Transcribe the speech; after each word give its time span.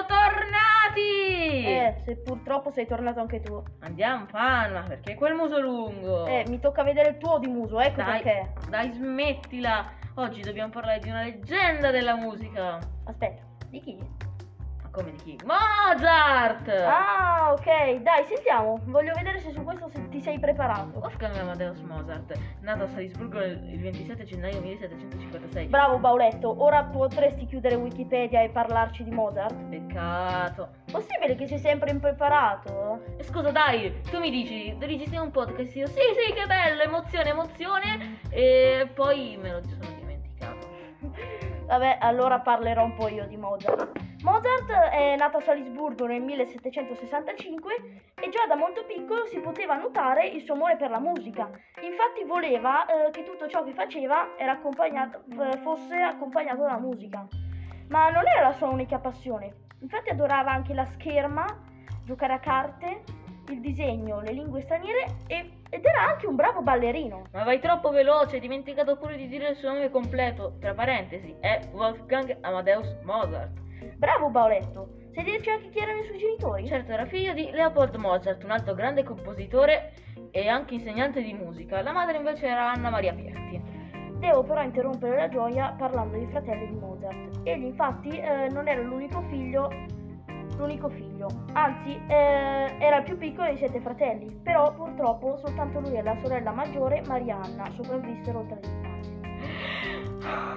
siamo 0.00 0.06
tornati! 0.06 1.64
Eh, 1.64 2.02
se 2.04 2.16
purtroppo 2.16 2.70
sei 2.70 2.86
tornato 2.86 3.20
anche 3.20 3.40
tu. 3.40 3.62
Andiamo, 3.80 4.26
fan, 4.26 4.72
ma 4.72 4.82
perché 4.82 5.14
quel 5.14 5.34
muso 5.34 5.60
lungo? 5.60 6.26
Eh, 6.26 6.44
mi 6.48 6.58
tocca 6.58 6.82
vedere 6.82 7.10
il 7.10 7.18
tuo 7.18 7.38
di 7.38 7.48
muso, 7.48 7.80
ecco 7.80 8.02
dai, 8.02 8.22
perché. 8.22 8.52
dai, 8.68 8.92
smettila. 8.92 9.92
Oggi 10.14 10.40
dobbiamo 10.40 10.70
parlare 10.70 10.98
di 11.00 11.08
una 11.08 11.22
leggenda 11.22 11.90
della 11.90 12.16
musica. 12.16 12.78
Aspetta, 13.04 13.42
di 13.68 13.80
chi? 13.80 13.98
Come 14.92 15.12
di 15.12 15.16
chi? 15.18 15.38
Mozart! 15.44 16.68
Ah, 16.68 17.52
ok, 17.52 18.00
dai, 18.02 18.24
sentiamo. 18.26 18.80
Voglio 18.86 19.12
vedere 19.14 19.38
se 19.38 19.52
su 19.52 19.62
questo 19.62 19.88
se- 19.88 20.08
ti 20.08 20.20
sei 20.20 20.40
preparato. 20.40 20.98
Wolfgang 20.98 21.36
Amadeus 21.36 21.78
Mozart, 21.82 22.36
nato 22.62 22.82
a 22.82 22.86
Salisburgo 22.88 23.40
il 23.40 23.78
27 23.80 24.24
gennaio 24.24 24.60
1756. 24.60 25.66
Bravo 25.68 25.98
Bauletto, 25.98 26.60
ora 26.60 26.82
potresti 26.82 27.46
chiudere 27.46 27.76
Wikipedia 27.76 28.42
e 28.42 28.48
parlarci 28.48 29.04
di 29.04 29.12
Mozart? 29.12 29.54
Peccato. 29.68 30.70
Possibile 30.90 31.36
che 31.36 31.46
sei 31.46 31.58
sempre 31.58 31.90
impreparato? 31.90 33.00
E 33.16 33.22
scusa, 33.22 33.52
dai, 33.52 34.00
tu 34.10 34.18
mi 34.18 34.30
dici, 34.30 34.74
registriamo 34.76 35.26
un 35.26 35.30
podcast? 35.30 35.72
Io, 35.76 35.86
sì, 35.86 36.00
sì, 36.18 36.32
che 36.32 36.46
bello, 36.46 36.82
emozione, 36.82 37.28
emozione. 37.30 38.18
E 38.30 38.90
poi 38.92 39.38
me 39.40 39.52
lo 39.52 39.62
sono 39.62 39.84
dimenticato. 39.96 40.66
Vabbè, 41.66 41.98
allora 42.00 42.40
parlerò 42.40 42.82
un 42.82 42.94
po' 42.96 43.06
io 43.06 43.24
di 43.26 43.36
Mozart. 43.36 44.08
Mozart 44.22 44.70
è 44.70 45.16
nato 45.16 45.38
a 45.38 45.40
Salisburgo 45.40 46.06
nel 46.06 46.20
1765 46.20 47.74
e 48.14 48.28
già 48.28 48.46
da 48.46 48.54
molto 48.54 48.84
piccolo 48.84 49.24
si 49.26 49.38
poteva 49.40 49.76
notare 49.76 50.26
il 50.26 50.42
suo 50.42 50.54
amore 50.54 50.76
per 50.76 50.90
la 50.90 50.98
musica. 50.98 51.48
Infatti 51.80 52.24
voleva 52.26 52.84
eh, 52.84 53.10
che 53.12 53.22
tutto 53.22 53.48
ciò 53.48 53.64
che 53.64 53.72
faceva 53.72 54.36
accompagnato- 54.38 55.22
eh, 55.30 55.56
fosse 55.58 55.96
accompagnato 55.96 56.60
dalla 56.60 56.78
musica. 56.78 57.26
Ma 57.88 58.10
non 58.10 58.26
era 58.26 58.48
la 58.48 58.52
sua 58.52 58.68
unica 58.68 58.98
passione. 58.98 59.54
Infatti 59.80 60.10
adorava 60.10 60.50
anche 60.50 60.74
la 60.74 60.84
scherma, 60.84 61.46
giocare 62.04 62.34
a 62.34 62.40
carte, 62.40 63.02
il 63.48 63.60
disegno, 63.60 64.20
le 64.20 64.32
lingue 64.32 64.60
straniere 64.60 65.06
e- 65.28 65.50
ed 65.70 65.84
era 65.84 66.02
anche 66.02 66.26
un 66.26 66.36
bravo 66.36 66.60
ballerino. 66.60 67.24
Ma 67.32 67.44
vai 67.44 67.58
troppo 67.58 67.88
veloce, 67.88 68.34
hai 68.34 68.40
dimenticato 68.40 68.96
pure 68.98 69.16
di 69.16 69.28
dire 69.28 69.48
il 69.48 69.56
suo 69.56 69.72
nome 69.72 69.90
completo. 69.90 70.56
Tra 70.60 70.74
parentesi, 70.74 71.34
è 71.40 71.58
Wolfgang 71.72 72.36
Amadeus 72.42 72.98
Mozart. 73.02 73.68
Bravo 73.96 74.30
Bauletto! 74.30 74.88
Sai 75.12 75.24
dirci 75.24 75.50
anche 75.50 75.68
chi 75.70 75.78
erano 75.78 76.00
i 76.00 76.04
suoi 76.04 76.18
genitori? 76.18 76.66
Certo, 76.66 76.92
era 76.92 77.06
figlio 77.06 77.32
di 77.32 77.50
Leopold 77.50 77.94
Mozart, 77.96 78.44
un 78.44 78.50
altro 78.50 78.74
grande 78.74 79.02
compositore 79.02 79.92
e 80.30 80.48
anche 80.48 80.74
insegnante 80.74 81.22
di 81.22 81.32
musica. 81.32 81.82
La 81.82 81.92
madre 81.92 82.18
invece 82.18 82.46
era 82.46 82.70
Anna 82.70 82.90
Maria 82.90 83.12
Pierti. 83.12 83.60
Devo 84.18 84.42
però 84.42 84.62
interrompere 84.62 85.16
la 85.16 85.28
gioia 85.28 85.74
parlando 85.78 86.16
dei 86.16 86.26
fratelli 86.26 86.66
di 86.68 86.74
Mozart. 86.74 87.40
Egli 87.42 87.64
infatti 87.64 88.10
eh, 88.10 88.48
non 88.50 88.68
era 88.68 88.82
l'unico 88.82 89.22
figlio, 89.30 89.70
l'unico 90.58 90.90
figlio, 90.90 91.28
anzi 91.54 91.98
eh, 92.06 92.76
era 92.78 92.98
il 92.98 93.04
più 93.04 93.16
piccolo 93.16 93.46
dei 93.48 93.56
sette 93.56 93.80
fratelli, 93.80 94.30
però 94.42 94.74
purtroppo 94.74 95.38
soltanto 95.38 95.80
lui 95.80 95.96
e 95.96 96.02
la 96.02 96.16
sorella 96.22 96.52
maggiore 96.52 97.02
Marianna 97.06 97.70
sopravvissero 97.74 98.44
tre 98.46 98.60
infanti. 98.62 99.89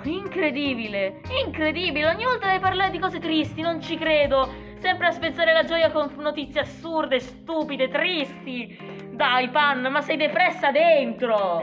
Incredibile, 0.03 1.22
incredibile, 1.45 2.08
ogni 2.08 2.25
volta 2.25 2.47
devi 2.47 2.59
parlare 2.59 2.92
di 2.92 3.00
cose 3.00 3.19
tristi, 3.19 3.61
non 3.61 3.80
ci 3.81 3.97
credo. 3.97 4.72
Sempre 4.80 5.08
a 5.08 5.11
spezzare 5.11 5.53
la 5.53 5.64
gioia 5.64 5.89
con 5.92 6.14
notizie 6.17 6.61
assurde, 6.61 7.19
stupide, 7.22 7.88
tristi. 7.88 8.78
Dai, 9.11 9.47
Pan, 9.50 9.81
ma 9.89 10.02
sei 10.02 10.17
depressa 10.17 10.72
dentro. 10.72 11.61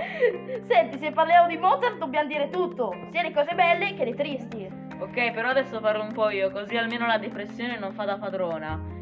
Senti, 0.66 0.98
se 0.98 1.12
parliamo 1.12 1.48
di 1.48 1.58
Mozart 1.58 1.98
dobbiamo 1.98 2.28
dire 2.28 2.48
tutto, 2.48 2.94
sia 3.10 3.20
le 3.22 3.32
cose 3.32 3.54
belle 3.54 3.94
che 3.94 4.04
le 4.06 4.14
tristi. 4.14 4.66
Ok, 5.00 5.32
però 5.32 5.50
adesso 5.50 5.80
parlo 5.80 6.02
un 6.02 6.12
po' 6.12 6.30
io, 6.30 6.50
così 6.50 6.76
almeno 6.76 7.06
la 7.06 7.18
depressione 7.18 7.78
non 7.78 7.92
fa 7.92 8.04
da 8.04 8.16
padrona. 8.16 8.99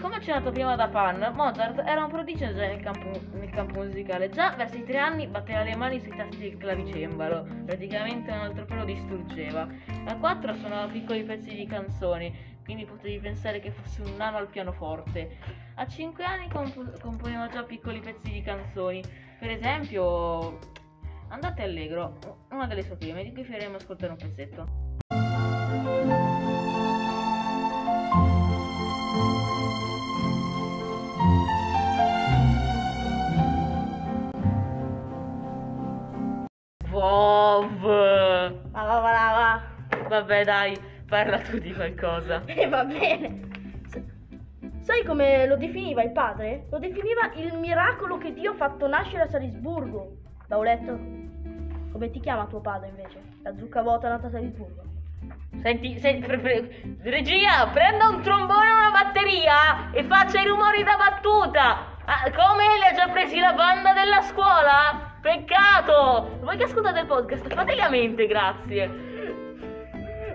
Come 0.00 0.16
accennato 0.16 0.52
prima 0.52 0.76
da 0.76 0.88
Pan, 0.88 1.32
Mozart 1.34 1.82
era 1.84 2.04
un 2.04 2.10
prodigio 2.10 2.52
già 2.54 2.66
nel 2.66 2.80
campo, 2.80 3.10
nel 3.32 3.50
campo 3.50 3.82
musicale. 3.82 4.30
Già 4.30 4.54
verso 4.56 4.76
i 4.76 4.84
tre 4.84 4.98
anni 4.98 5.26
batteva 5.26 5.62
le 5.62 5.76
mani 5.76 6.00
sui 6.00 6.16
tasti 6.16 6.38
del 6.38 6.56
clavicembalo, 6.56 7.46
praticamente 7.66 8.30
un 8.30 8.38
altro 8.38 8.64
pelo 8.64 8.84
distruggeva. 8.84 9.66
A 10.06 10.16
quattro 10.16 10.54
suonava 10.54 10.86
piccoli 10.86 11.24
pezzi 11.24 11.54
di 11.54 11.66
canzoni, 11.66 12.34
quindi 12.64 12.84
potevi 12.84 13.18
pensare 13.18 13.60
che 13.60 13.72
fosse 13.72 14.02
un 14.02 14.14
nano 14.16 14.36
al 14.36 14.48
pianoforte. 14.48 15.36
A 15.74 15.86
cinque 15.86 16.24
anni 16.24 16.48
comp- 16.48 17.00
componeva 17.00 17.48
già 17.48 17.64
piccoli 17.64 18.00
pezzi 18.00 18.30
di 18.30 18.42
canzoni, 18.42 19.02
per 19.38 19.50
esempio 19.50 20.58
Andate 21.30 21.62
allegro, 21.62 22.18
una 22.50 22.66
delle 22.66 22.82
sue 22.82 22.96
prime, 22.96 23.22
di 23.22 23.32
cui 23.32 23.44
faremo 23.44 23.76
ascoltare 23.76 24.12
un 24.12 24.18
pezzetto. 24.18 24.66
Ma 38.72 38.84
va, 38.84 38.98
va, 39.00 39.10
va, 39.12 39.32
va. 39.36 40.08
Vabbè 40.08 40.44
dai, 40.44 40.78
parla 41.08 41.38
tu 41.38 41.58
di 41.58 41.72
qualcosa. 41.72 42.42
E 42.46 42.68
va 42.68 42.84
bene. 42.84 43.46
Sai 44.80 45.04
come 45.04 45.46
lo 45.46 45.56
definiva 45.56 46.02
il 46.02 46.12
padre? 46.12 46.66
Lo 46.70 46.78
definiva 46.78 47.30
il 47.34 47.58
miracolo 47.58 48.16
che 48.16 48.32
Dio 48.32 48.52
ha 48.52 48.54
fatto 48.54 48.86
nascere 48.86 49.24
a 49.24 49.26
Salisburgo. 49.28 50.16
Bauletto, 50.46 50.98
come 51.92 52.10
ti 52.10 52.20
chiama 52.20 52.46
tuo 52.46 52.60
padre 52.60 52.88
invece? 52.88 53.20
La 53.42 53.54
zucca 53.54 53.82
vuota 53.82 54.08
nata 54.08 54.28
a 54.28 54.30
Salisburgo. 54.30 54.82
Senti, 55.60 55.98
senti, 55.98 56.26
pre- 56.26 56.38
pre- 56.38 56.96
regia, 57.02 57.66
prenda 57.72 58.08
un 58.08 58.22
trombone 58.22 58.68
e 58.68 58.74
una 58.74 58.90
batteria 58.90 59.90
e 59.92 60.04
faccia 60.04 60.40
i 60.40 60.46
rumori 60.46 60.82
da 60.84 60.96
battuta. 60.96 61.96
Ah, 62.04 62.30
come 62.30 62.64
li 62.78 62.84
ha 62.88 62.94
già 62.94 63.08
presi 63.08 63.38
la 63.38 63.52
banda 63.52 63.92
della 63.92 64.22
scuola? 64.22 65.07
Peccato! 65.88 66.38
Voi 66.42 66.56
che 66.58 66.64
ascoltate 66.64 67.00
il 67.00 67.06
podcast, 67.06 67.54
fateli 67.54 67.80
a 67.80 67.88
mente, 67.88 68.26
grazie. 68.26 68.86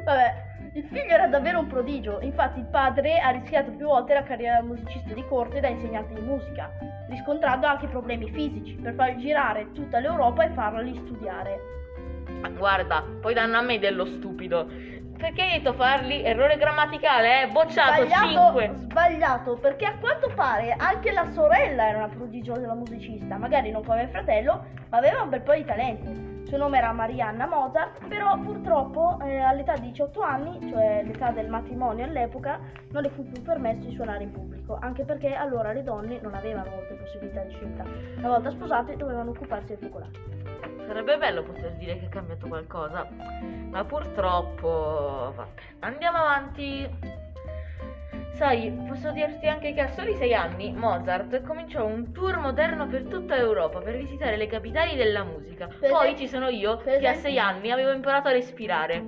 Vabbè, 0.04 0.34
il 0.74 0.84
figlio 0.86 1.14
era 1.14 1.28
davvero 1.28 1.60
un 1.60 1.68
prodigio, 1.68 2.20
infatti 2.22 2.60
il 2.60 2.66
padre 2.66 3.20
ha 3.20 3.30
rischiato 3.30 3.70
più 3.72 3.86
volte 3.86 4.16
la 4.16 4.24
carriera 4.24 4.56
da 4.56 4.64
musicista 4.64 5.14
di 5.14 5.24
corte 5.28 5.58
e 5.58 5.62
da 5.62 5.68
insegnante 5.68 6.16
di 6.16 6.22
musica, 6.22 6.72
riscontrando 7.08 7.68
anche 7.68 7.86
problemi 7.88 8.32
fisici 8.32 8.74
per 8.82 8.96
far 8.96 9.16
girare 9.18 9.72
tutta 9.74 10.00
l'Europa 10.00 10.44
e 10.44 10.50
farli 10.50 10.96
studiare. 11.06 11.60
Guarda, 12.58 13.04
poi 13.22 13.36
danno 13.36 13.58
a 13.58 13.62
me 13.62 13.78
dello 13.78 14.06
stupido. 14.06 14.68
Perché 15.24 15.42
hai 15.42 15.52
detto 15.52 15.72
farli? 15.72 16.22
Errore 16.22 16.58
grammaticale, 16.58 17.44
eh? 17.44 17.48
Bocciato 17.48 18.06
Sbagliato, 18.06 18.60
5. 18.60 18.72
sbagliato, 18.80 19.56
perché 19.56 19.86
a 19.86 19.98
quanto 19.98 20.30
pare 20.36 20.76
anche 20.78 21.14
la 21.14 21.32
sorella 21.32 21.88
era 21.88 22.00
una 22.00 22.10
prodigiosa 22.10 22.74
musicista, 22.74 23.38
magari 23.38 23.72
non 23.72 23.86
come 23.86 24.02
il 24.02 24.10
fratello, 24.10 24.66
ma 24.90 24.98
aveva 24.98 25.22
un 25.22 25.30
bel 25.30 25.40
po' 25.40 25.54
di 25.54 25.64
talento. 25.64 26.10
Il 26.10 26.46
suo 26.46 26.58
nome 26.58 26.78
era 26.78 26.92
Marianna 26.92 27.48
Mozart, 27.48 28.06
però 28.06 28.38
purtroppo 28.38 29.18
eh, 29.24 29.38
all'età 29.38 29.76
di 29.76 29.92
18 29.92 30.22
anni, 30.22 30.70
cioè 30.70 31.04
l'età 31.06 31.32
del 31.32 31.48
matrimonio 31.48 32.04
all'epoca, 32.04 32.60
non 32.92 33.02
le 33.02 33.10
fu 33.10 33.24
più 33.24 33.42
permesso 33.42 33.88
di 33.88 33.96
suonare 33.96 34.24
in 34.24 34.32
pubblico, 34.34 34.78
anche 34.82 35.06
perché 35.06 35.36
allora 35.36 35.72
le 35.72 35.84
donne 35.84 36.20
non 36.22 36.34
avevano 36.34 36.70
molte 36.72 36.96
possibilità 36.96 37.44
di 37.44 37.54
scelta. 37.54 37.86
Una 38.18 38.28
volta 38.28 38.50
sposate 38.50 38.98
dovevano 38.98 39.30
occuparsi 39.30 39.68
del 39.68 39.78
focolare. 39.80 40.43
Sarebbe 40.86 41.18
bello 41.18 41.44
poter 41.44 41.72
dire 41.74 41.98
che 41.98 42.06
è 42.06 42.10
cambiato 42.10 42.48
qualcosa, 42.48 43.08
ma 43.70 43.84
purtroppo... 43.86 45.34
Vabbè, 45.36 45.50
andiamo 45.80 46.18
avanti. 46.18 46.90
Sai, 48.36 48.72
posso 48.88 49.12
dirti 49.12 49.48
anche 49.48 49.74
che 49.74 49.82
a 49.82 49.88
soli 49.90 50.16
sei 50.16 50.34
anni 50.34 50.74
Mozart 50.74 51.44
cominciò 51.44 51.86
un 51.86 52.12
tour 52.12 52.38
moderno 52.40 52.88
per 52.88 53.04
tutta 53.04 53.36
Europa 53.36 53.80
per 53.80 53.96
visitare 53.98 54.38
le 54.38 54.48
capitali 54.48 54.96
della 54.96 55.24
musica. 55.24 55.68
Per 55.68 55.90
Poi 55.90 56.02
esempio- 56.14 56.18
ci 56.18 56.28
sono 56.28 56.48
io 56.50 56.78
che 56.78 56.90
a 56.90 56.96
esempio- 56.96 57.22
sei 57.22 57.38
anni 57.40 57.72
avevo 57.72 57.92
imparato 57.92 58.28
a 58.30 58.32
respirare. 58.32 59.04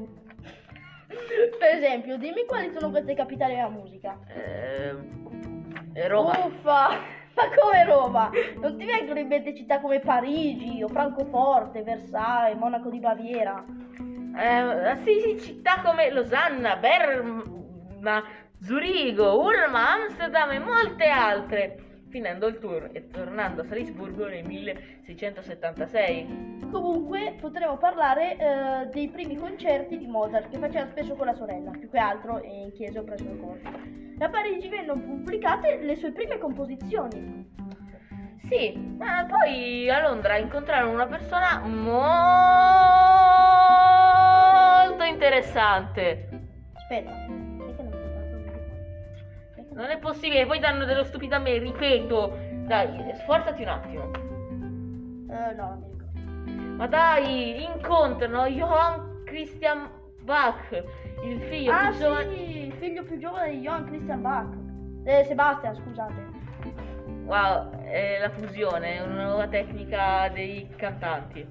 Per 1.07 1.69
esempio, 1.75 2.17
dimmi 2.17 2.45
quali 2.45 2.71
sono 2.71 2.89
queste 2.89 3.15
capitali 3.15 3.55
della 3.55 3.69
musica. 3.69 4.17
Eh, 4.27 6.07
Roma. 6.07 6.45
Uffa! 6.45 7.14
Ma 7.35 7.43
come 7.59 7.83
Roma? 7.83 8.31
Non 8.61 8.77
ti 8.77 8.85
vengono 8.85 9.19
in 9.19 9.27
mente 9.27 9.53
città 9.55 9.79
come 9.79 9.99
Parigi 9.99 10.81
o 10.81 10.87
Francoforte, 10.87 11.83
Versailles, 11.83 12.57
Monaco 12.57 12.89
di 12.89 12.99
Baviera? 12.99 13.63
Eh, 14.37 14.97
sì, 15.03 15.19
sì, 15.21 15.41
città 15.41 15.81
come 15.83 16.11
Losanna, 16.11 16.77
Berna, 16.77 18.23
Zurigo, 18.61 19.39
Ulm, 19.41 19.75
Amsterdam 19.75 20.51
e 20.51 20.59
molte 20.59 21.07
altre. 21.07 21.94
Finendo 22.15 22.47
il 22.47 22.59
tour 22.59 22.91
e 22.93 23.09
tornando 23.09 23.59
a 23.59 23.65
Salisburgo 23.65 24.29
nel 24.29 24.45
1676. 24.45 26.69
Comunque 26.71 27.35
potremmo 27.41 27.75
parlare 27.75 28.37
eh, 28.37 28.87
dei 28.93 29.09
primi 29.09 29.35
concerti 29.35 29.97
di 29.97 30.07
Mozart 30.07 30.49
che 30.49 30.57
faceva 30.57 30.87
spesso 30.91 31.15
con 31.15 31.25
la 31.25 31.33
sorella, 31.33 31.71
più 31.71 31.89
che 31.89 31.97
altro 31.97 32.41
in 32.41 32.71
chiesa 32.71 33.01
o 33.01 33.03
presso 33.03 33.25
le 33.25 33.37
corti. 33.37 34.15
A 34.19 34.29
Parigi 34.29 34.69
vennero 34.69 34.93
pubblicate 34.93 35.79
le 35.81 35.97
sue 35.97 36.13
prime 36.13 36.37
composizioni. 36.37 37.51
Sì, 38.47 38.95
ma 38.97 39.25
poi 39.27 39.89
a 39.89 40.07
Londra 40.07 40.37
incontrarono 40.37 40.93
una 40.93 41.07
persona 41.07 41.59
molto 41.65 41.83
interessante. 45.03 46.29
Aspetta, 46.75 47.11
Non 49.75 49.89
è 49.89 49.97
possibile, 49.99 50.45
poi 50.45 50.59
danno 50.59 50.85
dello 50.85 51.03
stupido 51.03 51.35
a 51.35 51.39
me, 51.39 51.57
ripeto. 51.57 52.37
Dai, 52.65 53.13
sforzati 53.19 53.61
un 53.61 53.67
attimo. 53.67 54.11
Eh, 55.29 55.53
no, 55.53 55.67
non 55.67 55.79
mi 55.79 55.89
ricordo. 55.91 56.75
Ma 56.77 56.87
dai, 56.87 57.63
incontrano 57.63 58.47
Johann 58.47 59.23
Christian 59.25 59.89
Bach, 60.21 60.71
il 61.23 61.41
figlio 61.41 61.73
ah, 61.73 61.89
più 61.89 61.99
giovane. 61.99 62.35
sì, 62.35 62.65
il 62.67 62.73
figlio 62.73 63.03
più 63.03 63.17
giovane 63.17 63.51
di 63.51 63.59
Johann 63.59 63.85
Christian 63.87 64.21
Bach. 64.21 64.53
Eh, 65.03 65.23
Sebastian, 65.25 65.75
scusate. 65.75 66.33
Wow, 67.25 67.83
è 67.83 68.17
la 68.19 68.29
fusione, 68.29 68.95
è 68.95 69.01
una 69.01 69.25
nuova 69.25 69.47
tecnica 69.47 70.29
dei 70.29 70.69
cantanti. 70.77 71.45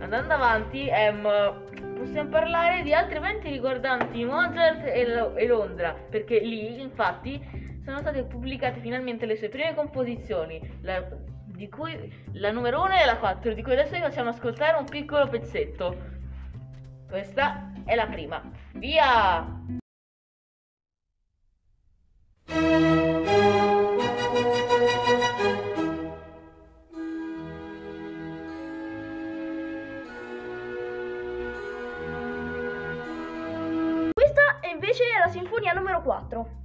Andando 0.00 0.34
avanti, 0.34 0.88
ehm, 0.88 1.94
possiamo 1.96 2.28
parlare 2.30 2.82
di 2.82 2.92
altri 2.92 3.16
eventi 3.16 3.48
riguardanti 3.48 4.24
Mozart 4.24 4.84
e, 4.84 5.14
Lo- 5.14 5.34
e 5.36 5.46
Londra, 5.46 5.92
perché 5.92 6.40
lì, 6.40 6.80
infatti, 6.80 7.40
sono 7.84 7.98
state 7.98 8.24
pubblicate 8.24 8.80
finalmente 8.80 9.26
le 9.26 9.36
sue 9.36 9.48
prime 9.48 9.74
composizioni, 9.74 10.60
la, 10.82 11.04
di 11.44 11.68
cui 11.68 12.12
la 12.32 12.50
numero 12.50 12.82
1 12.82 13.00
e 13.00 13.04
la 13.04 13.16
4, 13.16 13.54
di 13.54 13.62
cui 13.62 13.72
adesso 13.72 13.94
vi 13.94 14.00
facciamo 14.00 14.30
ascoltare 14.30 14.78
un 14.78 14.84
piccolo 14.84 15.28
pezzetto. 15.28 15.96
Questa 17.08 17.72
è 17.84 17.94
la 17.94 18.06
prima. 18.06 18.42
Via! 18.74 19.46
Invece 34.92 35.04
la 35.18 35.28
sinfonia 35.28 35.72
numero 35.72 36.02
4. 36.02 36.60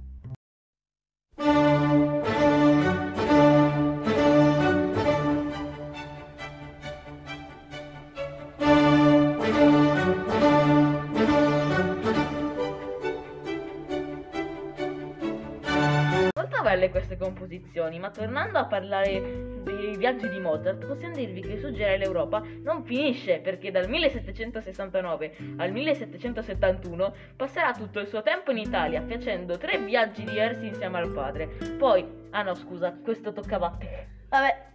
Molto 16.34 16.62
belle 16.62 16.90
queste 16.90 17.16
composizioni, 17.16 17.98
ma 17.98 18.10
tornando 18.10 18.58
a 18.58 18.66
parlare 18.66 19.56
dei 19.88 19.96
viaggi 19.96 20.28
di 20.28 20.38
Mozart, 20.38 20.84
possiamo 20.86 21.14
dirvi 21.14 21.40
che 21.40 21.52
il 21.52 21.58
suo 21.58 21.72
giro 21.72 21.96
l'Europa 21.96 22.42
non 22.62 22.84
finisce 22.84 23.38
perché 23.38 23.70
dal 23.70 23.88
1769 23.88 25.36
al 25.56 25.72
1771 25.72 27.14
passerà 27.36 27.72
tutto 27.72 28.00
il 28.00 28.06
suo 28.06 28.22
tempo 28.22 28.50
in 28.50 28.58
Italia 28.58 29.02
facendo 29.06 29.56
tre 29.56 29.78
viaggi 29.78 30.24
diversi 30.24 30.66
insieme 30.66 30.98
al 30.98 31.10
padre. 31.10 31.46
Poi, 31.78 32.04
ah 32.30 32.42
no 32.42 32.54
scusa, 32.54 32.92
questo 33.02 33.32
toccava 33.32 33.66
a 33.66 33.76
te. 33.78 34.06
Vabbè, 34.28 34.66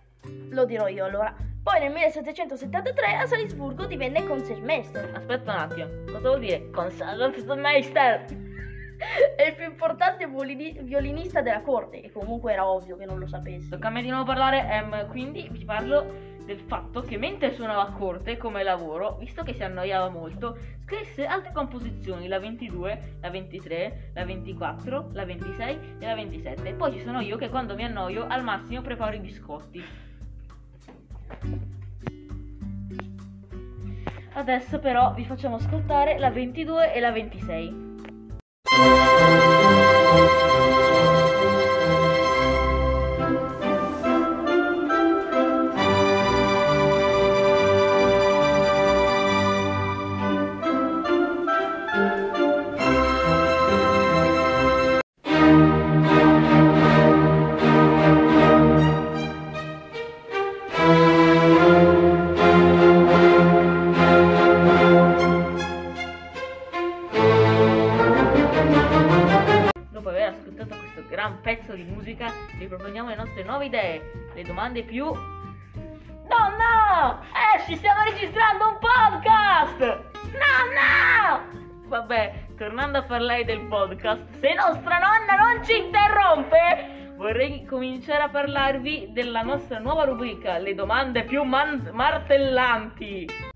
lo 0.50 0.66
dirò 0.66 0.88
io 0.88 1.06
allora. 1.06 1.36
Poi 1.62 1.80
nel 1.80 1.92
1773 1.92 3.16
a 3.16 3.26
Salisburgo 3.26 3.86
divenne 3.86 4.26
Concertmeister. 4.26 5.12
Aspetta 5.14 5.54
un 5.54 5.58
attimo, 5.60 5.88
cosa 6.08 6.28
vuol 6.28 6.40
dire 6.40 6.70
Concertmeister? 6.72 8.53
È 9.36 9.44
il 9.44 9.56
più 9.56 9.66
importante 9.66 10.28
violini- 10.28 10.80
violinista 10.82 11.42
della 11.42 11.62
corte 11.62 12.02
e 12.02 12.12
comunque 12.12 12.54
era 12.54 12.68
ovvio 12.68 12.96
che 12.96 13.06
non 13.06 13.20
lo 13.20 13.28
sapessi. 13.28 13.70
Tocca 13.70 13.88
a 13.88 13.92
me 13.92 14.02
di 14.02 14.10
nuovo 14.10 14.26
parlare, 14.26 14.68
ehm, 14.70 15.08
quindi 15.10 15.48
vi 15.52 15.66
parlo 15.66 16.32
del 16.46 16.60
fatto 16.60 17.02
che 17.02 17.18
mentre 17.18 17.54
suonava 17.54 17.84
a 17.84 17.92
corte 17.92 18.38
come 18.38 18.64
lavoro, 18.64 19.16
visto 19.18 19.44
che 19.44 19.54
si 19.54 19.64
annoiava 19.64 20.10
molto, 20.10 20.58
scrisse 20.84 21.26
altre 21.26 21.54
composizioni, 21.54 22.28
la 22.28 22.40
22, 22.40 23.18
la 23.22 23.30
23, 23.30 24.12
la 24.14 24.26
24, 24.26 25.10
la 25.14 25.26
26 25.26 25.80
e 26.00 26.06
la 26.06 26.16
27. 26.16 26.70
E 26.70 26.74
poi 26.74 26.92
ci 26.94 27.02
sono 27.02 27.22
io 27.22 27.38
che 27.38 27.50
quando 27.50 27.76
mi 27.76 27.86
annoio 27.86 28.26
al 28.28 28.44
massimo 28.44 28.82
preparo 28.82 29.16
i 29.16 29.20
biscotti. 29.20 29.84
Adesso 34.36 34.80
però 34.80 35.14
vi 35.14 35.26
facciamo 35.26 35.56
ascoltare 35.56 36.18
la 36.18 36.32
22 36.32 36.94
e 36.94 37.00
la 37.00 37.12
26. 37.12 37.83
Thank 38.76 39.08
you. 39.08 39.13
Gran 71.14 71.42
pezzo 71.42 71.74
di 71.74 71.84
musica, 71.84 72.34
vi 72.58 72.66
proponiamo 72.66 73.10
le 73.10 73.16
nostre 73.16 73.44
nuove 73.44 73.66
idee, 73.66 74.32
le 74.34 74.42
domande 74.42 74.82
più... 74.82 75.06
No, 75.06 76.50
no! 76.58 77.22
Eh, 77.22 77.62
ci 77.68 77.76
stiamo 77.76 78.02
registrando 78.02 78.70
un 78.70 78.78
podcast! 78.80 79.78
No, 79.78 80.56
no! 80.74 81.88
Vabbè, 81.88 82.46
tornando 82.58 82.98
a 82.98 83.04
parlare 83.04 83.46
del 83.46 83.62
podcast, 83.68 84.24
se 84.40 84.56
nostra 84.56 84.98
nonna 84.98 85.36
non 85.36 85.64
ci 85.64 85.78
interrompe, 85.78 87.12
vorrei 87.16 87.64
cominciare 87.64 88.24
a 88.24 88.30
parlarvi 88.30 89.10
della 89.12 89.44
nostra 89.44 89.78
nuova 89.78 90.06
rubrica, 90.06 90.58
le 90.58 90.74
domande 90.74 91.26
più 91.26 91.44
man- 91.44 91.92
martellanti. 91.94 93.53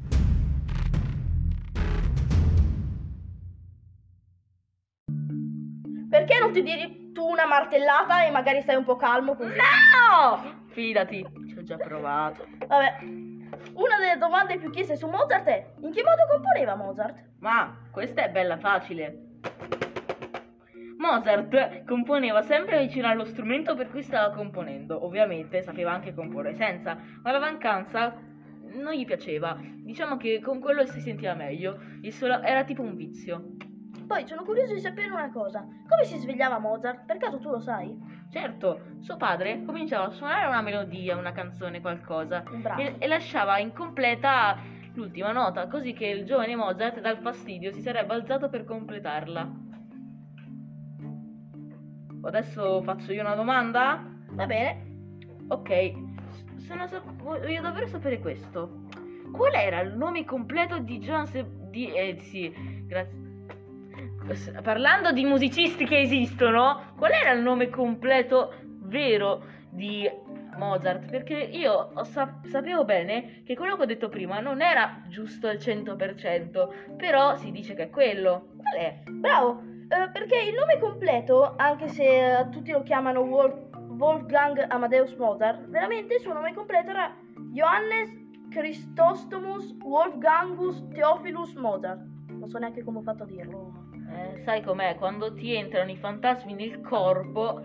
Perché 6.28 6.44
non 6.44 6.52
ti 6.52 6.62
tiri 6.62 7.14
tu 7.14 7.26
una 7.26 7.46
martellata 7.46 8.26
e 8.26 8.32
magari 8.32 8.60
stai 8.60 8.76
un 8.76 8.84
po' 8.84 8.98
calmo 8.98 9.34
così? 9.36 9.56
No! 9.56 10.66
Fidati, 10.66 11.26
ci 11.48 11.58
ho 11.58 11.64
già 11.64 11.78
provato. 11.78 12.46
Vabbè, 12.68 12.98
una 13.02 13.98
delle 13.98 14.18
domande 14.20 14.58
più 14.58 14.70
chieste 14.70 14.98
su 14.98 15.08
Mozart 15.08 15.46
è 15.46 15.68
in 15.80 15.94
che 15.94 16.04
modo 16.04 16.28
componeva 16.30 16.76
Mozart? 16.76 17.18
Ma 17.40 17.88
questa 17.92 18.26
è 18.26 18.30
bella 18.30 18.58
facile. 18.58 19.38
Mozart 20.98 21.86
componeva 21.86 22.42
sempre 22.42 22.80
vicino 22.80 23.08
allo 23.08 23.24
strumento 23.24 23.74
per 23.76 23.90
cui 23.90 24.04
stava 24.04 24.36
componendo. 24.36 25.06
Ovviamente 25.06 25.62
sapeva 25.62 25.94
anche 25.94 26.14
comporre 26.14 26.56
senza, 26.56 26.98
ma 27.24 27.32
la 27.32 27.40
mancanza 27.40 28.14
non 28.74 28.92
gli 28.92 29.06
piaceva. 29.06 29.58
Diciamo 29.62 30.18
che 30.18 30.42
con 30.42 30.60
quello 30.60 30.86
si 30.86 31.00
sentiva 31.00 31.36
meglio. 31.36 31.80
Era 32.44 32.66
tipo 32.66 32.82
un 32.82 32.98
vizio. 32.98 33.52
Poi 34.08 34.26
sono 34.26 34.44
curioso 34.44 34.74
di 34.74 34.80
sapere 34.80 35.12
una 35.12 35.30
cosa. 35.32 35.62
Come 35.62 36.06
si 36.06 36.18
svegliava 36.18 36.60
Mozart? 36.60 37.06
Per 37.06 37.18
caso 37.18 37.40
tu 37.40 37.50
lo 37.50 37.60
sai? 37.60 37.94
Certo, 38.30 38.82
suo 39.00 39.18
padre 39.18 39.64
cominciava 39.66 40.06
a 40.06 40.12
suonare 40.12 40.48
una 40.48 40.62
melodia, 40.62 41.18
una 41.18 41.32
canzone, 41.34 41.82
qualcosa 41.82 42.44
e, 42.78 42.96
e 43.00 43.08
lasciava 43.08 43.58
incompleta 43.60 44.58
l'ultima 44.94 45.32
nota, 45.32 45.68
così 45.68 45.94
che 45.94 46.08
il 46.08 46.26
giovane 46.26 46.56
Mozart 46.56 47.02
dal 47.02 47.20
fastidio 47.20 47.72
si 47.72 47.82
sarebbe 47.82 48.14
alzato 48.14 48.50
per 48.50 48.64
completarla. 48.64 49.66
Adesso 52.24 52.82
faccio 52.84 53.12
io 53.14 53.22
una 53.22 53.36
domanda? 53.36 54.04
Va 54.32 54.46
bene. 54.46 54.86
Ok, 55.50 55.94
sono 56.58 56.88
sa- 56.88 57.02
voglio 57.06 57.62
davvero 57.62 57.88
sapere 57.88 58.20
questo. 58.20 58.86
Qual 59.32 59.54
era 59.54 59.80
il 59.82 59.96
nome 59.96 60.26
completo 60.26 60.80
di 60.80 61.00
John 61.00 61.26
Se- 61.28 61.46
di 61.70 61.92
eh, 61.94 62.18
sì, 62.20 62.54
grazie. 62.86 63.26
Parlando 64.62 65.14
di 65.14 65.24
musicisti 65.24 65.86
che 65.86 66.00
esistono, 66.00 66.92
qual 66.98 67.12
era 67.12 67.32
il 67.32 67.42
nome 67.42 67.70
completo 67.70 68.54
vero 68.82 69.46
di 69.70 70.10
Mozart? 70.58 71.10
Perché 71.10 71.36
io 71.36 71.92
ho 71.94 72.04
sa- 72.04 72.40
sapevo 72.44 72.84
bene 72.84 73.44
che 73.46 73.56
quello 73.56 73.78
che 73.78 73.84
ho 73.84 73.86
detto 73.86 74.10
prima 74.10 74.40
non 74.40 74.62
era 74.62 75.02
giusto 75.08 75.48
al 75.48 75.58
100%, 75.58 76.96
però 76.98 77.36
si 77.36 77.52
dice 77.52 77.74
che 77.74 77.84
è 77.84 77.90
quello. 77.90 78.50
Qual 78.58 78.76
è? 78.76 79.02
Bravo. 79.10 79.62
Eh, 79.88 80.10
perché 80.10 80.42
il 80.42 80.54
nome 80.54 80.78
completo, 80.80 81.54
anche 81.56 81.88
se 81.88 82.40
eh, 82.40 82.50
tutti 82.50 82.72
lo 82.72 82.84
chiamano 82.84 83.22
Wolf- 83.22 83.78
Wolfgang 83.98 84.66
Amadeus 84.68 85.14
Mozart, 85.14 85.70
veramente 85.70 86.16
il 86.16 86.20
suo 86.20 86.34
nome 86.34 86.54
completo 86.54 86.90
era 86.90 87.16
Johannes 87.54 88.10
Chrysostomus 88.50 89.76
Wolfgangus 89.84 90.86
Theophilus 90.90 91.54
Mozart. 91.54 92.02
Non 92.28 92.50
so 92.50 92.58
neanche 92.58 92.84
come 92.84 92.98
ho 92.98 93.02
fatto 93.02 93.24
a 93.24 93.26
dirlo. 93.26 93.87
Eh, 94.10 94.42
sai 94.44 94.62
com'è? 94.64 94.96
Quando 94.98 95.34
ti 95.34 95.54
entrano 95.54 95.92
i 95.92 95.98
fantasmi 95.98 96.54
nel 96.54 96.82
corpo. 96.82 97.62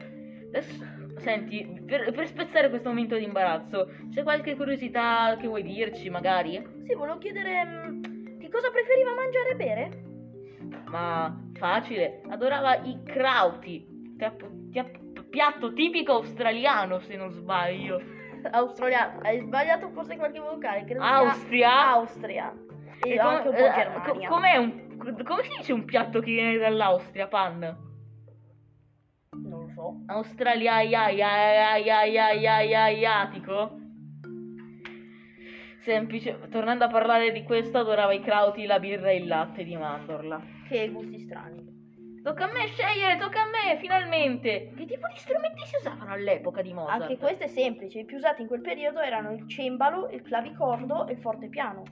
Adesso, 0.49 0.85
senti, 1.19 1.83
per, 1.87 2.13
per 2.13 2.27
spezzare 2.27 2.69
questo 2.69 2.89
momento 2.89 3.17
di 3.17 3.25
imbarazzo, 3.25 3.89
c'è 4.11 4.23
qualche 4.23 4.55
curiosità 4.57 5.37
che 5.41 5.47
vuoi 5.47 5.63
dirci, 5.63 6.11
magari? 6.11 6.63
Sì, 6.87 6.95
volevo 6.95 7.19
chiedere 7.19 7.65
mm, 7.65 8.39
che 8.39 8.49
cosa 8.51 8.71
preferiva 8.71 9.15
mangiare 9.15 9.51
e 9.51 9.55
bere? 9.57 10.03
Ma 10.87 11.35
facile, 11.55 12.21
adorava 12.29 12.77
i 12.83 12.99
tap- 14.19 15.27
piatto 15.31 15.73
tipico 15.73 16.13
australiano, 16.13 17.01
se 17.01 17.17
non 17.17 17.31
sbaglio. 17.31 18.01
Australiano. 18.51 19.21
Hai 19.23 19.41
sbagliato 19.41 19.89
forse 19.91 20.17
qualche 20.17 20.41
vocale. 20.41 20.85
Credo 20.85 21.01
Austria. 21.03 21.91
Austria. 21.93 22.53
E, 23.05 23.15
E 23.15 23.17
com- 23.19 23.27
anche 23.27 23.49
un 23.49 23.55
po' 23.55 23.65
eh, 23.67 23.73
Germania. 23.73 24.29
co- 24.29 24.35
com'è 24.35 24.57
un, 24.57 24.92
come 25.25 25.43
si 25.43 25.57
dice 25.59 25.73
un 25.73 25.85
piatto 25.85 26.21
che 26.21 26.31
viene 26.31 26.59
dall'Austria, 26.59 27.27
Pan? 27.27 27.59
Non 29.43 29.61
lo 29.61 29.69
so. 29.75 30.03
Australia 30.07 30.81
ia- 30.83 31.09
ia- 31.11 31.77
ia- 31.77 32.05
ia- 32.05 32.33
ia- 32.33 32.61
ia- 32.61 32.89
iatico? 32.89 33.79
Semplice, 35.81 36.39
tornando 36.49 36.85
a 36.85 36.89
parlare 36.89 37.33
di 37.33 37.43
questo, 37.43 37.79
adorava 37.79 38.13
i 38.13 38.21
crauti, 38.21 38.67
la 38.67 38.79
birra 38.79 39.11
e 39.11 39.17
il 39.17 39.27
latte 39.27 39.65
di 39.65 39.77
mandorla. 39.77 40.41
Che 40.69 40.89
gusti 40.91 41.19
strani. 41.19 41.81
Tocca 42.23 42.45
a 42.49 42.53
me 42.53 42.69
scegliere, 42.69 43.19
tocca 43.19 43.41
a 43.43 43.47
me, 43.47 43.79
finalmente! 43.81 44.73
Che 44.77 44.85
tipo 44.87 45.09
di 45.09 45.17
strumenti 45.17 45.67
si 45.67 45.75
usavano 45.81 46.13
all'epoca 46.13 46.63
di 46.63 46.73
Mozart? 46.73 47.01
Anche 47.03 47.19
questo 47.19 47.45
è 47.45 47.49
semplice. 47.49 47.99
I 47.99 48.05
più 48.05 48.17
usati 48.17 48.43
in 48.43 48.47
quel 48.47 48.61
periodo 48.61 49.01
erano 49.01 49.33
il 49.33 49.49
cembalo, 49.49 50.09
il 50.09 50.23
clavicordo 50.23 51.09
e 51.09 51.15
il 51.15 51.19
fortepiano. 51.19 51.83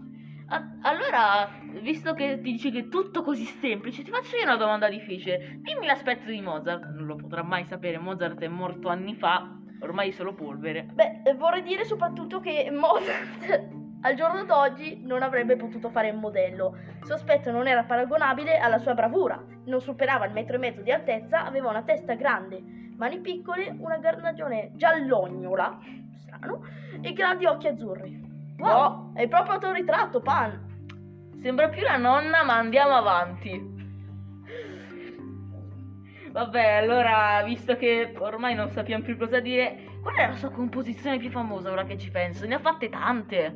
A- 0.53 0.79
allora, 0.83 1.49
visto 1.81 2.13
che 2.13 2.41
ti 2.43 2.51
dici 2.51 2.73
che 2.73 2.81
è 2.81 2.89
tutto 2.89 3.23
così 3.23 3.45
semplice, 3.45 4.03
ti 4.03 4.11
faccio 4.11 4.37
io 4.37 4.43
una 4.43 4.57
domanda 4.57 4.89
difficile. 4.89 5.61
Dimmi 5.61 5.87
l'aspetto 5.87 6.29
di 6.29 6.41
Mozart. 6.41 6.87
Non 6.87 7.07
lo 7.07 7.15
potrà 7.15 7.45
mai 7.45 7.65
sapere, 7.67 7.99
Mozart 7.99 8.41
è 8.41 8.49
morto 8.49 8.89
anni 8.89 9.15
fa, 9.15 9.49
ormai 9.81 10.09
è 10.09 10.13
solo 10.13 10.35
polvere. 10.35 10.89
Beh, 10.93 11.23
eh, 11.25 11.35
vorrei 11.35 11.63
dire 11.63 11.85
soprattutto 11.85 12.41
che 12.41 12.69
Mozart 12.69 13.69
al 14.03 14.15
giorno 14.15 14.45
d'oggi 14.45 15.01
non 15.05 15.23
avrebbe 15.23 15.55
potuto 15.55 15.89
fare 15.89 16.11
un 16.11 16.19
modello. 16.19 16.75
Il 16.99 17.05
suo 17.05 17.15
aspetto 17.15 17.53
non 17.53 17.69
era 17.69 17.85
paragonabile 17.85 18.59
alla 18.59 18.79
sua 18.79 18.95
bravura. 18.95 19.41
Non 19.67 19.81
superava 19.81 20.27
il 20.27 20.33
metro 20.33 20.57
e 20.57 20.59
mezzo 20.59 20.83
di 20.83 20.91
altezza, 20.91 21.45
aveva 21.45 21.71
una 21.71 21.85
testa 21.85 22.15
grande, 22.15 22.61
mani 22.97 23.21
piccole, 23.21 23.73
una 23.79 24.01
carnagione 24.01 24.73
giallognola, 24.75 25.79
strano, 26.17 26.63
e 27.01 27.13
grandi 27.13 27.47
occhi 27.47 27.69
azzurri. 27.69 28.30
Wow, 28.61 29.13
è 29.15 29.27
proprio 29.29 29.55
autoritratto, 29.55 30.21
Pan. 30.21 30.69
Sembra 31.41 31.69
più 31.69 31.83
la 31.83 31.97
nonna, 31.97 32.43
ma 32.43 32.57
andiamo 32.57 32.95
avanti. 32.95 33.79
Vabbè, 36.31 36.73
allora, 36.75 37.43
visto 37.45 37.77
che 37.77 38.15
ormai 38.19 38.55
non 38.55 38.71
sappiamo 38.71 39.03
più 39.03 39.17
cosa 39.17 39.41
dire, 39.41 39.99
qual 40.03 40.15
è 40.15 40.29
la 40.29 40.37
sua 40.37 40.51
composizione 40.51 41.19
più 41.19 41.31
famosa 41.31 41.71
ora 41.71 41.85
che 41.85 41.99
ci 41.99 42.11
penso? 42.11 42.47
Ne 42.47 42.55
ha 42.55 42.61
fatte 42.61 42.89
tante. 42.89 43.51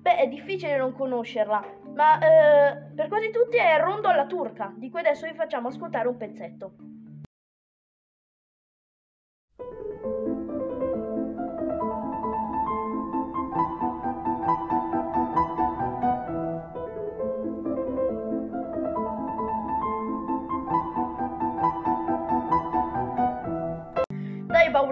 Beh, 0.00 0.16
è 0.16 0.26
difficile 0.26 0.76
non 0.76 0.92
conoscerla, 0.92 1.64
ma 1.94 2.18
eh, 2.18 2.92
per 2.94 3.08
quasi 3.08 3.30
tutti 3.30 3.58
è 3.58 3.78
rondo 3.80 4.08
alla 4.08 4.26
turca, 4.26 4.72
di 4.76 4.90
cui 4.90 5.00
adesso 5.00 5.26
vi 5.26 5.34
facciamo 5.34 5.68
ascoltare 5.68 6.08
un 6.08 6.16
pezzetto. 6.16 6.74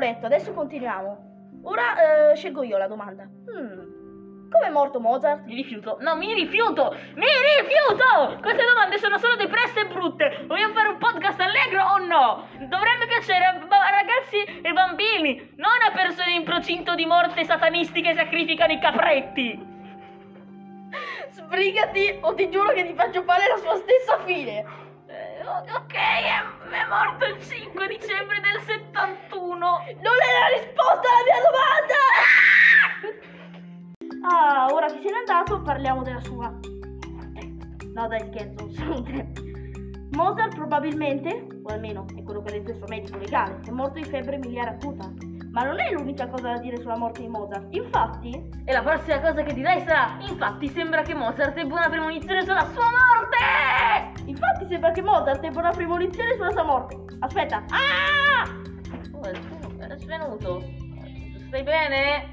Bauletto, 0.02 0.26
adesso 0.26 0.52
continuiamo. 0.52 1.61
Ora 1.62 2.32
eh, 2.32 2.35
scelgo 2.35 2.64
io 2.64 2.76
la 2.76 2.88
domanda. 2.88 3.23
Hmm, 3.23 4.50
come 4.50 4.66
è 4.66 4.71
morto 4.71 4.99
Mozart? 4.99 5.44
Mi 5.44 5.54
rifiuto. 5.54 5.99
No, 6.00 6.16
mi 6.16 6.35
rifiuto! 6.35 6.90
Mi 7.14 7.25
rifiuto! 7.25 8.40
Queste 8.40 8.64
domande 8.66 8.99
sono 8.99 9.16
solo 9.18 9.37
depresse 9.37 9.82
e 9.82 9.87
brutte. 9.87 10.44
Vogliamo 10.49 10.75
fare 10.75 10.88
un 10.88 10.99
podcast 10.99 11.38
allegro 11.38 11.85
o 11.85 11.99
no? 11.99 12.49
Dovrebbe 12.66 13.06
piacere 13.06 13.44
a 13.44 13.52
ragazzi 13.52 14.42
e 14.42 14.73
bambini, 14.73 15.52
non 15.54 15.78
a 15.88 15.92
persone 15.92 16.32
in 16.32 16.42
procinto 16.42 16.97
di 16.97 17.06
morte 17.06 17.44
satanisti 17.44 18.02
che 18.02 18.14
sacrificano 18.14 18.73
i 18.73 18.80
capretti. 18.80 19.71
Sbrigati 21.30 22.18
o 22.23 22.35
ti 22.35 22.50
giuro 22.50 22.73
che 22.73 22.87
ti 22.88 22.94
faccio 22.94 23.23
fare 23.23 23.47
la 23.47 23.56
sua 23.56 23.76
stessa 23.76 24.18
fine. 24.25 24.82
Ok, 25.52 25.94
è, 25.94 26.40
è 26.71 26.88
morto 26.88 27.26
il 27.26 27.42
5 27.42 27.87
dicembre 27.88 28.40
del 28.40 28.61
71. 28.62 29.59
Non 29.59 29.76
è 29.76 30.30
la 30.40 30.49
risposta 30.56 31.09
alla 31.12 31.25
mia 31.28 31.40
domanda! 31.44 32.00
Ah, 34.25 34.73
ora 34.73 34.87
che 34.87 35.00
se 35.02 35.11
n'è 35.11 35.18
andato 35.26 35.61
parliamo 35.62 36.02
della 36.02 36.21
sua. 36.21 36.49
No 37.94 38.09
dai 38.09 38.21
scherzo. 38.32 38.71
Mozart 40.12 40.54
probabilmente, 40.54 41.47
o 41.62 41.73
almeno 41.73 42.06
è 42.16 42.23
quello 42.23 42.40
che 42.42 42.49
ha 42.49 42.52
detto 42.52 42.71
il 42.71 42.76
suo 42.76 42.87
medico 42.87 43.18
legale, 43.18 43.61
è 43.66 43.71
morto 43.71 43.99
di 43.99 44.04
febbre 44.04 44.38
miliare 44.38 44.71
acuta. 44.71 45.11
Ma 45.50 45.64
non 45.64 45.78
è 45.80 45.90
l'unica 45.92 46.28
cosa 46.28 46.52
da 46.52 46.59
dire 46.59 46.78
sulla 46.80 46.97
morte 46.97 47.21
di 47.21 47.28
Mozart. 47.28 47.66
Infatti, 47.75 48.49
E 48.64 48.73
la 48.73 48.82
prossima 48.82 49.21
cosa 49.21 49.42
che 49.42 49.52
dirai 49.52 49.82
sarà: 49.82 50.16
Infatti, 50.21 50.68
sembra 50.68 51.02
che 51.02 51.14
Mozart 51.14 51.59
ebbe 51.59 51.73
una 51.73 51.88
premonizione 51.90 52.42
sulla 52.42 52.64
sua 52.73 52.85
morte! 52.85 53.82
Infatti 54.33 54.67
sembra 54.69 54.91
che 54.91 55.03
Mozart 55.03 55.45
ebbe 55.45 55.59
una 55.59 55.71
premonizione 55.71 56.35
sulla 56.37 56.51
sua 56.51 56.65
morte. 56.65 56.97
Aspetta. 57.21 57.65
Ah! 57.69 58.49
Oh, 59.12 59.23
è 59.25 59.97
svenuto-. 59.97 60.62
Stai 61.49 61.62
bene? 61.62 62.33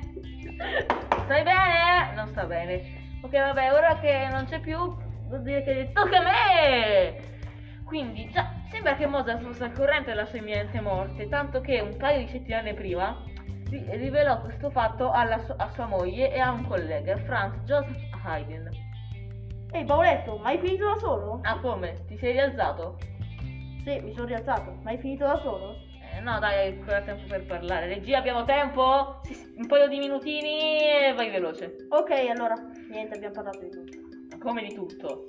Stai 1.26 1.44
bene? 1.44 2.14
Non 2.16 2.28
sta 2.30 2.46
bene. 2.46 2.98
Ok, 3.22 3.32
vabbè, 3.32 3.74
ora 3.74 4.00
che 4.00 4.28
non 4.32 4.46
c'è 4.46 4.60
più, 4.60 4.78
vuol 5.28 5.44
dire 5.44 5.62
che 5.64 5.92
tocca 5.94 6.20
a 6.20 6.24
me! 6.24 7.16
Quindi, 7.84 8.30
già, 8.32 8.50
sembra 8.70 8.96
che 8.96 9.06
Mozart 9.08 9.42
fosse 9.42 9.64
al 9.66 9.74
corrente 9.74 10.12
della 10.12 10.26
sua 10.26 10.38
imminente 10.40 10.80
morte, 10.80 11.28
tanto 11.28 11.60
che 11.60 11.82
un 11.82 11.98
paio 11.98 12.20
di 12.20 12.28
settimane 12.28 12.74
prima 12.74 13.22
ri- 13.70 13.86
rivelò 13.98 14.40
questo 14.42 14.70
fatto 14.70 15.12
alla 15.12 15.40
su- 15.40 15.54
a 15.58 15.70
sua 15.72 15.86
moglie 15.86 16.32
e 16.32 16.40
a 16.40 16.52
un 16.52 16.66
collega, 16.66 17.18
Franz 17.18 17.58
Joseph 17.66 17.98
Haydn. 18.24 18.70
Ehi 19.72 19.86
Paoletto, 19.86 20.38
ma 20.38 20.50
hai 20.50 20.58
finito 20.58 20.86
da 20.86 20.98
solo? 20.98 21.40
Ah, 21.44 21.60
come? 21.60 22.04
Ti 22.08 22.18
sei 22.18 22.32
rialzato? 22.32 22.98
Sì, 23.84 24.00
mi 24.00 24.14
sono 24.14 24.26
rialzato. 24.26 24.80
Ma 24.82 24.90
hai 24.90 24.98
finito 24.98 25.26
da 25.26 25.40
solo? 25.44 25.76
Eh, 26.12 26.20
no, 26.22 26.40
dai, 26.40 26.70
ancora 26.74 27.02
tempo 27.02 27.28
per 27.28 27.46
parlare. 27.46 27.88
Regia, 27.88 28.18
abbiamo 28.18 28.46
tempo? 28.46 29.20
Sì, 29.24 29.54
un 29.58 29.68
paio 29.68 29.88
di 29.88 30.00
minutini 30.00 30.80
e 30.80 31.14
vai 31.16 31.30
veloce. 31.30 31.76
Ok, 31.90 32.10
allora, 32.30 32.56
niente, 32.90 33.16
abbiamo 33.16 33.36
parlato 33.36 33.60
di 33.60 33.70
tutto. 33.70 34.38
Come 34.40 34.64
di 34.64 34.74
tutto? 34.74 35.24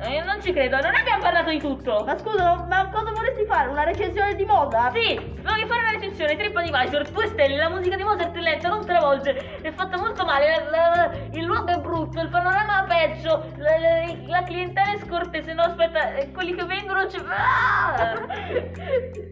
Eh, 0.00 0.22
non 0.22 0.40
ci 0.40 0.52
credo, 0.52 0.76
non 0.76 0.94
abbiamo 0.94 1.20
parlato 1.22 1.50
di 1.50 1.58
tutto. 1.58 2.04
Ma 2.04 2.16
scusa, 2.16 2.64
ma 2.68 2.88
cosa 2.88 3.10
vorresti 3.10 3.44
fare? 3.46 3.68
Una 3.68 3.82
recensione 3.82 4.36
di 4.36 4.44
Mozart? 4.44 4.96
Sì, 4.96 5.14
voglio 5.42 5.66
fare 5.66 5.80
una 5.80 5.90
recensione, 5.90 6.36
TripAdvisor, 6.36 7.10
2 7.10 7.26
stelle, 7.26 7.56
la 7.56 7.68
musica 7.68 7.96
di 7.96 8.04
Mozart 8.04 8.32
è 8.36 8.38
lenta, 8.40 8.68
non 8.68 8.86
travolge, 8.86 9.60
è 9.60 9.72
fatta 9.72 9.96
molto 9.98 10.24
male, 10.24 10.68
la- 10.70 10.94
la- 10.94 11.10
il 11.32 11.42
luogo 11.44 11.66
è 11.72 11.80
brutto, 11.80 12.20
il 12.20 12.28
panorama 12.28 12.84
è 12.84 12.86
peggio, 12.86 13.44
la, 13.56 13.76
la- 13.76 14.14
la 14.38 14.42
clientela 14.44 14.92
è 14.92 14.98
scortese, 14.98 15.52
no 15.52 15.62
aspetta, 15.62 16.14
eh, 16.14 16.30
quelli 16.30 16.54
che 16.54 16.64
vengono 16.64 17.08
ci... 17.08 17.16
Ah! 17.26 18.14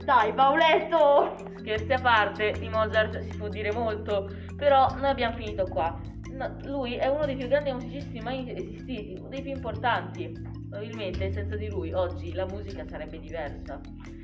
Dai, 0.05 0.33
Paoletto! 0.33 1.37
Scherzi 1.59 1.93
a 1.93 2.01
parte, 2.01 2.51
di 2.59 2.69
Mozart 2.69 3.21
si 3.21 3.37
può 3.37 3.47
dire 3.47 3.71
molto, 3.71 4.29
però 4.57 4.89
noi 4.97 5.11
abbiamo 5.11 5.37
finito 5.37 5.63
qua. 5.69 5.97
No, 6.33 6.57
lui 6.65 6.97
è 6.97 7.07
uno 7.07 7.25
dei 7.25 7.37
più 7.37 7.47
grandi 7.47 7.73
musicisti 7.73 8.19
mai 8.21 8.53
esistiti, 8.55 9.15
uno 9.19 9.29
dei 9.29 9.43
più 9.43 9.53
importanti. 9.53 10.55
Probabilmente 10.77 11.33
senza 11.33 11.57
di 11.57 11.69
lui 11.71 11.91
oggi 11.95 12.35
la 12.35 12.45
musica 12.45 12.85
sarebbe 12.87 13.19
diversa. 13.19 13.81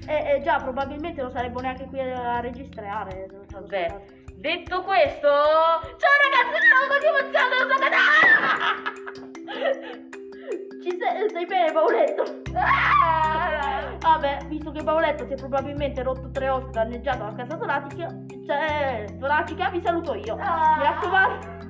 Eh, 0.07 0.35
eh, 0.35 0.41
già, 0.43 0.59
probabilmente 0.59 1.23
non 1.23 1.31
saremmo 1.31 1.61
neanche 1.61 1.87
qui 1.87 1.99
a 1.99 2.41
registrare. 2.41 3.27
non 3.31 3.49
so, 3.49 3.63
scusate. 3.63 4.25
detto 4.37 4.83
questo, 4.83 5.29
ciao 5.29 6.13
ragazzi, 6.29 6.61
sono 6.69 6.85
così 6.93 7.07
emozionato, 7.09 7.73
Ci 10.83 10.91
sei, 10.99 11.29
stai 11.31 11.47
bene, 11.47 11.73
Paoletto? 11.73 12.43
Ah! 12.55 13.97
Vabbè, 13.99 14.45
visto 14.49 14.73
che 14.73 14.83
Paoletto 14.83 15.25
si 15.27 15.33
è 15.33 15.37
probabilmente 15.37 16.03
rotto 16.03 16.31
tre 16.33 16.51
ossa 16.51 16.69
danneggiato 16.69 17.25
la 17.25 17.33
cassa 17.33 17.57
toracica, 17.57 18.09
cioè, 18.47 19.07
toracica, 19.19 19.71
vi 19.71 19.81
saluto 19.81 20.13
io. 20.17 20.37
Ah. 20.39 20.77
Mi 20.77 20.83
raccomando, 20.83 21.62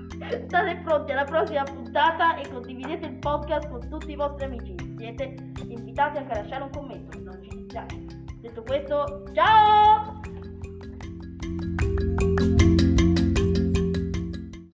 state 0.47 0.81
pronti 0.85 1.13
alla 1.13 1.25
prossima 1.25 1.63
puntata 1.65 2.37
e 2.37 2.49
condividete 2.49 3.07
il 3.07 3.19
podcast 3.19 3.69
con 3.69 3.89
tutti 3.89 4.13
i 4.13 4.17
vostri 4.17 4.45
amici. 4.45 4.75
Siete 4.97 5.35
invitati 5.69 6.19
anche 6.19 6.33
a 6.33 6.43
lasciare 6.43 6.63
un 6.63 6.71
commento, 6.71 7.19
non 7.21 7.39
ci 7.43 7.49
dispiace. 7.51 8.05
Detto 8.41 8.63
questo, 8.63 9.25
ciao! 9.35 10.22